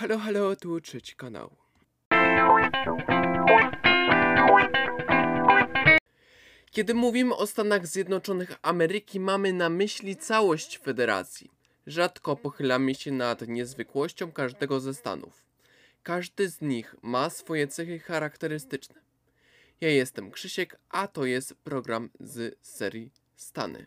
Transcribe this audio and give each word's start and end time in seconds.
Halo, 0.00 0.18
halo, 0.18 0.56
tu 0.56 0.80
trzeci 0.80 1.14
kanał. 1.16 1.56
Kiedy 6.70 6.94
mówimy 6.94 7.34
o 7.36 7.46
Stanach 7.46 7.86
Zjednoczonych 7.86 8.58
Ameryki, 8.62 9.20
mamy 9.20 9.52
na 9.52 9.68
myśli 9.68 10.16
całość 10.16 10.78
federacji. 10.78 11.50
Rzadko 11.86 12.36
pochylamy 12.36 12.94
się 12.94 13.12
nad 13.12 13.48
niezwykłością 13.48 14.32
każdego 14.32 14.80
ze 14.80 14.94
stanów. 14.94 15.46
Każdy 16.02 16.48
z 16.48 16.60
nich 16.60 16.96
ma 17.02 17.30
swoje 17.30 17.68
cechy 17.68 17.98
charakterystyczne. 17.98 19.00
Ja 19.80 19.88
jestem 19.88 20.30
Krzysiek, 20.30 20.78
a 20.90 21.08
to 21.08 21.24
jest 21.24 21.54
program 21.54 22.10
z 22.20 22.58
serii 22.62 23.10
Stany. 23.36 23.86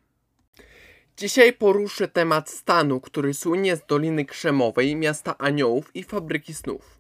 Dzisiaj 1.18 1.54
poruszę 1.54 2.08
temat 2.08 2.50
stanu, 2.50 3.00
który 3.00 3.34
słynie 3.34 3.76
z 3.76 3.86
Doliny 3.86 4.26
Krzemowej, 4.26 4.96
miasta 4.96 5.38
aniołów 5.38 5.96
i 5.96 6.04
fabryki 6.04 6.54
snów. 6.54 7.00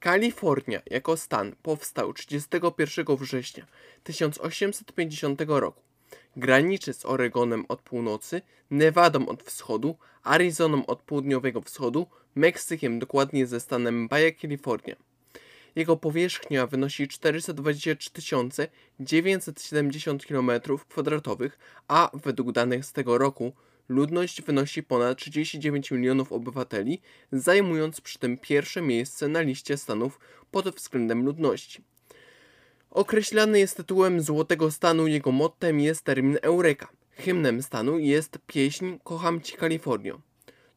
Kalifornia 0.00 0.82
jako 0.90 1.16
stan 1.16 1.56
powstał 1.62 2.12
31 2.12 3.16
września 3.16 3.66
1850 4.02 5.40
roku. 5.46 5.82
Graniczy 6.36 6.92
z 6.92 7.06
Oregonem 7.06 7.64
od 7.68 7.82
północy, 7.82 8.42
Nevadą 8.70 9.26
od 9.26 9.42
wschodu, 9.42 9.96
Arizoną 10.22 10.86
od 10.86 11.02
południowego 11.02 11.60
wschodu, 11.60 12.06
Meksykiem 12.34 12.98
dokładnie 12.98 13.46
ze 13.46 13.60
stanem 13.60 14.08
Baja 14.08 14.30
California. 14.40 14.96
Jego 15.76 15.96
powierzchnia 15.96 16.66
wynosi 16.66 17.08
423 17.08 18.68
970 19.00 20.26
km2, 20.26 21.50
a 21.88 22.10
według 22.14 22.52
danych 22.52 22.84
z 22.84 22.92
tego 22.92 23.18
roku 23.18 23.52
ludność 23.88 24.42
wynosi 24.42 24.82
ponad 24.82 25.18
39 25.18 25.90
milionów 25.90 26.32
obywateli, 26.32 27.00
zajmując 27.32 28.00
przy 28.00 28.18
tym 28.18 28.38
pierwsze 28.38 28.82
miejsce 28.82 29.28
na 29.28 29.40
liście 29.40 29.76
stanów 29.76 30.20
pod 30.50 30.76
względem 30.76 31.24
ludności. 31.24 31.82
Określany 32.90 33.58
jest 33.58 33.76
tytułem 33.76 34.20
Złotego 34.20 34.70
Stanu, 34.70 35.06
jego 35.06 35.32
mottem 35.32 35.80
jest 35.80 36.02
termin 36.02 36.38
Eureka. 36.42 36.88
Hymnem 37.10 37.62
stanu 37.62 37.98
jest 37.98 38.38
pieśń 38.46 38.98
Kocham 39.04 39.40
Ci 39.40 39.56
Kalifornio. 39.56 40.20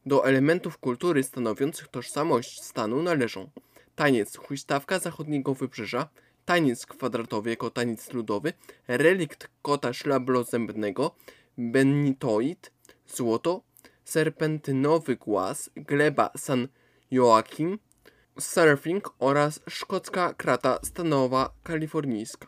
Do 0.06 0.26
elementów 0.26 0.78
kultury 0.78 1.22
stanowiących 1.22 1.88
tożsamość 1.88 2.62
stanu 2.62 3.02
należą 3.02 3.50
taniec 3.98 4.36
huśtawka 4.36 4.98
zachodniego 4.98 5.54
wybrzeża, 5.54 6.08
taniec 6.44 6.86
kwadratowy 6.86 7.50
jako 7.50 7.70
taniec 7.70 8.12
ludowy, 8.12 8.52
relikt 8.88 9.48
kota 9.62 9.92
szlablozębnego, 9.92 11.14
benitoid, 11.58 12.72
złoto, 13.06 13.62
serpentynowy 14.04 15.16
głaz, 15.16 15.70
gleba 15.76 16.30
San 16.36 16.68
Joachim, 17.10 17.78
surfing 18.40 19.14
oraz 19.18 19.60
szkocka 19.68 20.34
krata 20.34 20.78
stanowa 20.82 21.50
kalifornijska. 21.62 22.46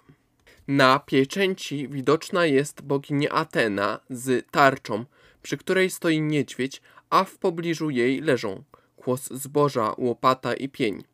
Na 0.69 0.99
pieczęci 0.99 1.89
widoczna 1.89 2.47
jest 2.47 2.83
bogini 2.83 3.29
Atena 3.31 4.01
z 4.11 4.51
tarczą, 4.51 5.05
przy 5.43 5.57
której 5.57 5.91
stoi 5.91 6.21
niedźwiedź, 6.21 6.83
a 7.11 7.25
w 7.25 7.39
pobliżu 7.39 7.91
jej 7.91 8.21
leżą 8.21 8.63
kłos 8.97 9.29
zboża, 9.31 9.95
łopata 9.99 10.55
i 10.55 10.69
pień. 10.69 11.10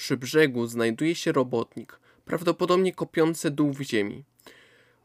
Przy 0.00 0.16
brzegu 0.16 0.66
znajduje 0.66 1.14
się 1.14 1.32
robotnik, 1.32 2.00
prawdopodobnie 2.24 2.92
kopiący 2.92 3.50
dół 3.50 3.72
w 3.72 3.80
ziemi. 3.80 4.24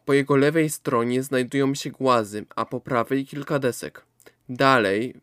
Po 0.05 0.13
jego 0.13 0.35
lewej 0.35 0.69
stronie 0.69 1.23
znajdują 1.23 1.75
się 1.75 1.91
głazy, 1.91 2.45
a 2.55 2.65
po 2.65 2.79
prawej 2.79 3.25
kilka 3.25 3.59
desek. 3.59 4.05
Dalej, 4.49 5.15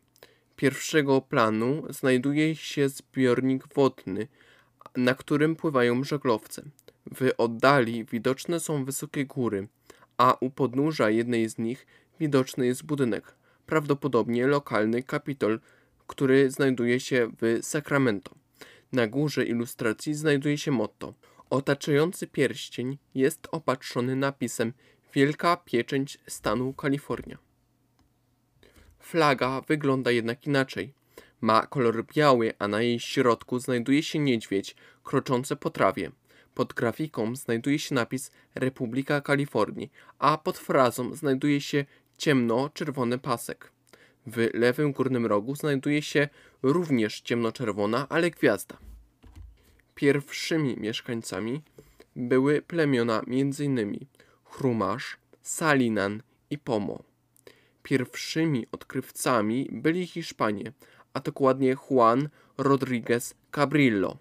pierwszego 0.55 1.21
planu 1.21 1.83
znajduje 1.89 2.55
się 2.55 2.89
zbiornik 2.89 3.73
wodny, 3.73 4.27
na 4.95 5.13
którym 5.13 5.55
pływają 5.55 6.03
żaglowce. 6.03 6.63
W 7.15 7.31
oddali 7.37 8.05
widoczne 8.05 8.59
są 8.59 8.85
wysokie 8.85 9.25
góry, 9.25 9.67
a 10.17 10.37
u 10.39 10.49
podnóża 10.49 11.09
jednej 11.09 11.49
z 11.49 11.57
nich 11.57 11.87
widoczny 12.19 12.65
jest 12.65 12.83
budynek, 12.83 13.35
prawdopodobnie 13.65 14.47
lokalny 14.47 15.03
kapitol, 15.03 15.59
który 16.07 16.51
znajduje 16.51 16.99
się 16.99 17.31
w 17.41 17.59
Sacramento. 17.61 18.42
Na 18.93 19.07
górze 19.07 19.45
ilustracji 19.45 20.13
znajduje 20.13 20.57
się 20.57 20.71
motto. 20.71 21.13
Otaczający 21.49 22.27
pierścień 22.27 22.97
jest 23.15 23.47
opatrzony 23.51 24.15
napisem 24.15 24.73
Wielka 25.13 25.57
Pieczęć 25.57 26.17
Stanu 26.27 26.73
Kalifornia. 26.73 27.37
Flaga 28.99 29.61
wygląda 29.61 30.11
jednak 30.11 30.47
inaczej. 30.47 30.93
Ma 31.41 31.67
kolor 31.67 32.05
biały, 32.15 32.53
a 32.59 32.67
na 32.67 32.81
jej 32.81 32.99
środku 32.99 33.59
znajduje 33.59 34.03
się 34.03 34.19
niedźwiedź 34.19 34.75
kroczący 35.03 35.55
po 35.55 35.69
trawie. 35.69 36.11
Pod 36.53 36.73
grafiką 36.73 37.35
znajduje 37.35 37.79
się 37.79 37.95
napis 37.95 38.31
Republika 38.55 39.21
Kalifornii, 39.21 39.91
a 40.19 40.37
pod 40.37 40.57
frazą 40.57 41.15
znajduje 41.15 41.61
się 41.61 41.85
ciemno-czerwony 42.17 43.17
pasek. 43.17 43.71
W 44.27 44.49
lewym 44.53 44.91
górnym 44.91 45.25
rogu 45.25 45.55
znajduje 45.55 46.01
się 46.01 46.29
również 46.61 47.21
ciemnoczerwona, 47.21 48.07
ale 48.09 48.31
gwiazda. 48.31 48.77
Pierwszymi 49.95 50.77
mieszkańcami 50.79 51.61
były 52.15 52.61
plemiona 52.61 53.21
m.in. 53.27 54.05
Chrumasz, 54.43 55.17
Salinan 55.41 56.21
i 56.49 56.57
Pomo. 56.57 57.03
Pierwszymi 57.83 58.67
odkrywcami 58.71 59.69
byli 59.71 60.07
Hiszpanie, 60.07 60.73
a 61.13 61.19
dokładnie 61.19 61.75
Juan 61.89 62.29
Rodriguez 62.57 63.35
Cabrillo. 63.51 64.17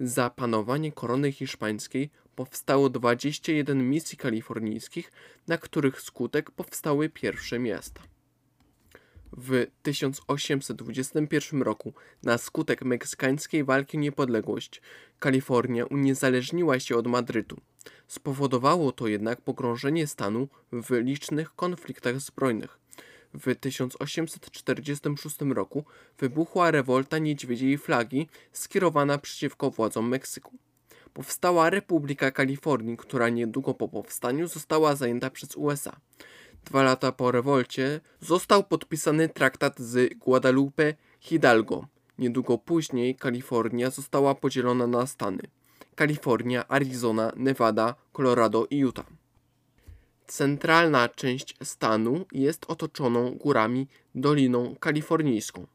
Za 0.00 0.30
panowanie 0.30 0.92
korony 0.92 1.32
hiszpańskiej 1.32 2.10
powstało 2.34 2.90
21 2.90 3.90
misji 3.90 4.18
kalifornijskich, 4.18 5.12
na 5.48 5.58
których 5.58 6.00
skutek 6.00 6.50
powstały 6.50 7.08
pierwsze 7.08 7.58
miasta. 7.58 8.02
W 9.38 9.66
1821 9.82 11.62
roku, 11.62 11.92
na 12.22 12.38
skutek 12.38 12.84
meksykańskiej 12.84 13.64
walki 13.64 13.96
o 13.96 14.00
niepodległość, 14.00 14.82
Kalifornia 15.18 15.86
uniezależniła 15.86 16.80
się 16.80 16.96
od 16.96 17.06
Madrytu. 17.06 17.60
Spowodowało 18.06 18.92
to 18.92 19.08
jednak 19.08 19.40
pogrążenie 19.40 20.06
stanu 20.06 20.48
w 20.72 20.90
licznych 20.90 21.54
konfliktach 21.54 22.20
zbrojnych. 22.20 22.78
W 23.34 23.54
1846 23.54 25.36
roku 25.40 25.84
wybuchła 26.18 26.70
rewolta 26.70 27.18
niedźwiedziej 27.18 27.78
flagi 27.78 28.28
skierowana 28.52 29.18
przeciwko 29.18 29.70
władzom 29.70 30.08
Meksyku. 30.08 30.58
Powstała 31.12 31.70
Republika 31.70 32.30
Kalifornii, 32.30 32.96
która 32.96 33.28
niedługo 33.28 33.74
po 33.74 33.88
powstaniu 33.88 34.48
została 34.48 34.96
zajęta 34.96 35.30
przez 35.30 35.56
USA. 35.56 35.96
Dwa 36.66 36.82
lata 36.82 37.12
po 37.12 37.30
rewolcie 37.30 38.00
został 38.20 38.64
podpisany 38.64 39.28
traktat 39.28 39.78
z 39.78 40.14
Guadalupe 40.14 40.94
Hidalgo. 41.20 41.86
Niedługo 42.18 42.58
później 42.58 43.14
Kalifornia 43.14 43.90
została 43.90 44.34
podzielona 44.34 44.86
na 44.86 45.06
stany: 45.06 45.42
Kalifornia, 45.94 46.68
Arizona, 46.68 47.32
Nevada, 47.36 47.94
Colorado 48.12 48.66
i 48.70 48.78
Utah. 48.78 49.06
Centralna 50.26 51.08
część 51.08 51.56
stanu 51.62 52.24
jest 52.32 52.64
otoczoną 52.68 53.30
górami 53.30 53.88
Doliną 54.14 54.74
Kalifornijską. 54.80 55.66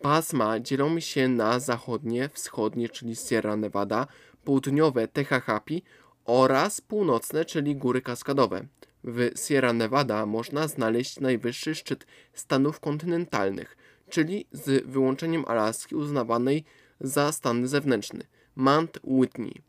Pasma 0.00 0.60
dzielą 0.60 1.00
się 1.00 1.28
na 1.28 1.60
zachodnie, 1.60 2.28
wschodnie, 2.32 2.88
czyli 2.88 3.16
Sierra 3.16 3.56
Nevada, 3.56 4.06
południowe 4.44 5.08
Tehachapi 5.08 5.82
oraz 6.24 6.80
północne, 6.80 7.44
czyli 7.44 7.76
góry 7.76 8.02
kaskadowe. 8.02 8.66
W 9.04 9.30
Sierra 9.46 9.72
Nevada 9.72 10.26
można 10.26 10.68
znaleźć 10.68 11.20
najwyższy 11.20 11.74
szczyt 11.74 12.06
stanów 12.32 12.80
kontynentalnych, 12.80 13.76
czyli 14.10 14.46
z 14.52 14.86
wyłączeniem 14.86 15.44
Alaski 15.48 15.94
uznawanej 15.94 16.64
za 17.00 17.32
stan 17.32 17.66
zewnętrzny, 17.66 18.24
Mount 18.56 18.98
Whitney. 19.04 19.62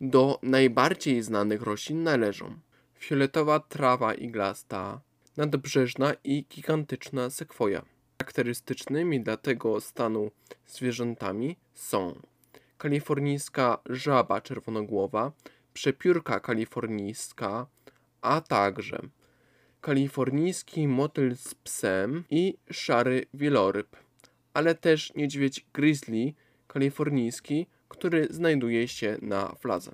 Do 0.00 0.38
najbardziej 0.42 1.22
znanych 1.22 1.62
roślin 1.62 2.02
należą 2.02 2.58
fioletowa 2.98 3.60
trawa 3.60 4.14
iglasta, 4.14 5.00
nadbrzeżna 5.36 6.14
i 6.24 6.44
gigantyczna 6.44 7.30
sekwoja. 7.30 7.82
Charakterystycznymi 8.18 9.20
dla 9.20 9.36
tego 9.36 9.80
stanu 9.80 10.30
zwierzętami 10.66 11.56
są 11.74 12.20
kalifornijska 12.78 13.78
żaba 13.86 14.40
czerwonogłowa, 14.40 15.32
przepiórka 15.72 16.40
kalifornijska, 16.40 17.66
a 18.22 18.40
także 18.40 19.00
kalifornijski 19.80 20.88
motyl 20.88 21.36
z 21.36 21.54
psem 21.54 22.24
i 22.30 22.54
szary 22.70 23.26
wieloryb, 23.34 23.96
ale 24.54 24.74
też 24.74 25.14
niedźwiedź 25.14 25.66
grizzly 25.72 26.32
kalifornijski, 26.66 27.66
który 27.88 28.26
znajduje 28.30 28.88
się 28.88 29.16
na 29.22 29.54
fladze. 29.54 29.92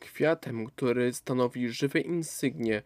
Kwiatem, 0.00 0.66
który 0.66 1.12
stanowi 1.12 1.68
żywe 1.68 2.00
insygnie 2.00 2.82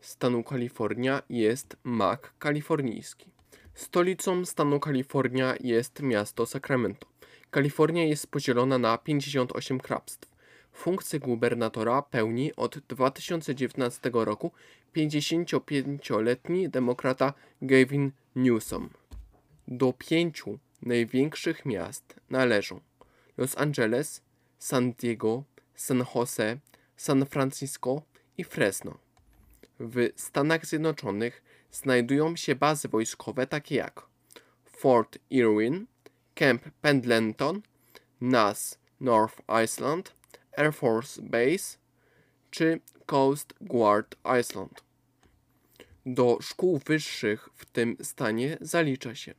stanu 0.00 0.42
Kalifornia 0.42 1.22
jest 1.30 1.76
mak 1.84 2.34
kalifornijski. 2.38 3.30
Stolicą 3.74 4.44
stanu 4.44 4.80
Kalifornia 4.80 5.54
jest 5.60 6.02
miasto 6.02 6.46
Sacramento. 6.46 7.06
Kalifornia 7.50 8.04
jest 8.04 8.30
podzielona 8.30 8.78
na 8.78 8.98
58 8.98 9.80
hrabstw. 9.80 10.35
Funkcję 10.76 11.20
gubernatora 11.20 12.02
pełni 12.02 12.56
od 12.56 12.78
2019 12.78 14.10
roku 14.12 14.52
55-letni 14.96 16.68
demokrata 16.68 17.34
Gavin 17.62 18.12
Newsom. 18.36 18.90
Do 19.68 19.92
pięciu 19.92 20.58
największych 20.82 21.64
miast 21.64 22.14
należą 22.30 22.80
Los 23.36 23.58
Angeles, 23.58 24.22
San 24.58 24.92
Diego, 24.92 25.44
San 25.74 26.04
Jose, 26.14 26.58
San 26.96 27.26
Francisco 27.26 28.02
i 28.38 28.44
Fresno. 28.44 28.98
W 29.80 30.08
Stanach 30.16 30.66
Zjednoczonych 30.66 31.42
znajdują 31.72 32.36
się 32.36 32.54
bazy 32.54 32.88
wojskowe 32.88 33.46
takie 33.46 33.76
jak 33.76 34.06
Fort 34.64 35.18
Irwin, 35.30 35.86
Camp 36.34 36.62
Pendleton, 36.82 37.62
NAS 38.20 38.78
North 39.00 39.42
Iceland, 39.64 40.15
Air 40.56 40.74
Force 40.74 41.22
Base 41.22 41.78
czy 42.50 42.80
Coast 43.06 43.54
Guard 43.60 44.16
Island. 44.40 44.84
Do 46.06 46.38
szkół 46.40 46.78
wyższych 46.78 47.48
w 47.54 47.64
tym 47.64 47.96
stanie 48.02 48.58
zalicza 48.60 49.14
się 49.14 49.34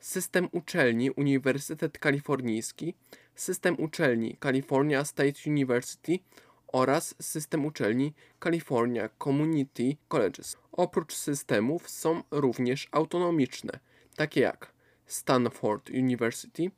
system 0.00 0.48
uczelni 0.52 1.10
Uniwersytet 1.10 1.98
Kalifornijski, 1.98 2.94
system 3.34 3.80
uczelni 3.80 4.36
California 4.42 5.04
State 5.04 5.38
University 5.46 6.18
oraz 6.66 7.14
system 7.20 7.66
uczelni 7.66 8.14
California 8.44 9.08
Community 9.24 9.96
Colleges. 10.08 10.56
Oprócz 10.72 11.14
systemów 11.14 11.90
są 11.90 12.22
również 12.30 12.88
autonomiczne, 12.92 13.78
takie 14.16 14.40
jak 14.40 14.72
Stanford 15.06 15.90
University, 15.90 16.70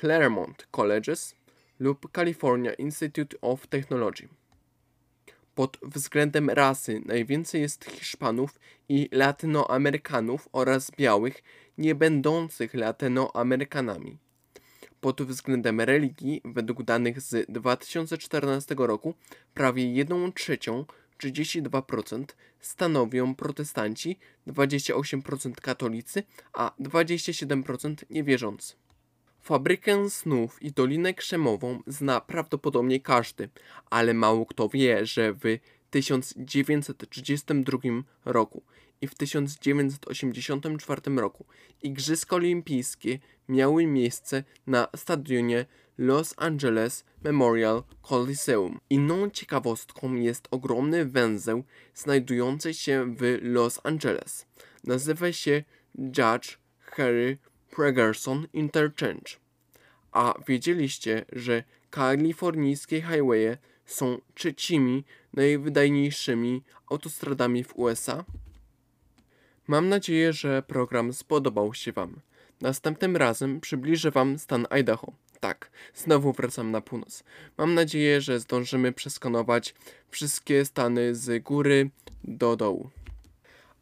Claremont 0.00 0.68
Colleges 0.70 1.34
lub 1.78 2.12
California 2.12 2.74
Institute 2.74 3.36
of 3.40 3.66
Technology. 3.66 4.28
Pod 5.54 5.78
względem 5.82 6.50
rasy 6.50 7.02
najwięcej 7.04 7.60
jest 7.60 7.84
Hiszpanów 7.84 8.58
i 8.88 9.08
Latynoamerykanów 9.12 10.48
oraz 10.52 10.90
białych, 10.90 11.42
nie 11.78 11.94
będących 11.94 12.74
Latynoamerykanami. 12.74 14.18
Pod 15.00 15.22
względem 15.22 15.80
religii, 15.80 16.40
według 16.44 16.82
danych 16.82 17.20
z 17.20 17.50
2014 17.52 18.74
roku, 18.78 19.14
prawie 19.54 19.92
1 19.92 20.32
trzecią, 20.32 20.84
32% 21.22 22.24
stanowią 22.60 23.34
protestanci, 23.34 24.18
28% 24.46 25.54
katolicy, 25.54 26.22
a 26.52 26.72
27% 26.80 28.04
niewierzący. 28.10 28.85
Fabrykę 29.46 30.10
snów 30.10 30.62
i 30.62 30.72
Dolinę 30.72 31.14
Krzemową 31.14 31.82
zna 31.86 32.20
prawdopodobnie 32.20 33.00
każdy, 33.00 33.48
ale 33.90 34.14
mało 34.14 34.46
kto 34.46 34.68
wie, 34.68 35.06
że 35.06 35.32
w 35.32 35.44
1932 35.90 37.78
roku 38.24 38.62
i 39.00 39.08
w 39.08 39.14
1984 39.14 41.00
roku 41.16 41.46
Igrzyska 41.82 42.36
Olimpijskie 42.36 43.18
miały 43.48 43.86
miejsce 43.86 44.44
na 44.66 44.88
stadionie 44.96 45.66
Los 45.98 46.34
Angeles 46.36 47.04
Memorial 47.24 47.82
Coliseum. 48.02 48.80
Inną 48.90 49.30
ciekawostką 49.30 50.14
jest 50.14 50.48
ogromny 50.50 51.04
węzeł 51.04 51.64
znajdujący 51.94 52.74
się 52.74 53.14
w 53.14 53.38
Los 53.42 53.80
Angeles. 53.84 54.46
Nazywa 54.84 55.32
się 55.32 55.64
Judge 55.98 56.58
Harry 56.78 57.38
Pregerson 57.70 58.46
Interchange. 58.52 59.36
A 60.12 60.34
wiedzieliście, 60.48 61.24
że 61.32 61.64
kalifornijskie 61.90 63.02
highwaye 63.02 63.58
są 63.86 64.18
trzecimi 64.34 65.04
najwydajniejszymi 65.32 66.62
autostradami 66.90 67.64
w 67.64 67.76
USA? 67.76 68.24
Mam 69.66 69.88
nadzieję, 69.88 70.32
że 70.32 70.62
program 70.62 71.12
spodobał 71.12 71.74
się 71.74 71.92
Wam. 71.92 72.20
Następnym 72.60 73.16
razem 73.16 73.60
przybliżę 73.60 74.10
Wam 74.10 74.38
stan 74.38 74.66
Idaho. 74.70 75.12
Tak, 75.40 75.70
znowu 75.94 76.32
wracam 76.32 76.70
na 76.70 76.80
północ. 76.80 77.24
Mam 77.58 77.74
nadzieję, 77.74 78.20
że 78.20 78.40
zdążymy 78.40 78.92
przeskanować 78.92 79.74
wszystkie 80.10 80.64
stany 80.64 81.14
z 81.14 81.42
góry 81.42 81.90
do 82.24 82.56
dołu. 82.56 82.90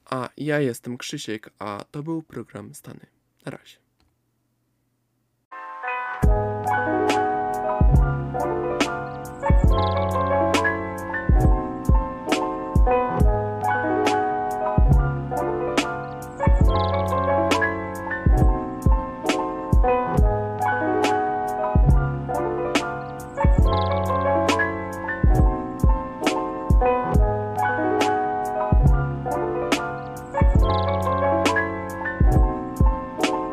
A 0.05 0.29
ja 0.37 0.61
jestem 0.61 0.99
Krzysiek, 0.99 1.51
a 1.59 1.85
to 1.91 2.03
był 2.03 2.23
program 2.23 2.75
Stany. 2.75 3.14
Na 3.45 3.51
razie. 3.51 3.84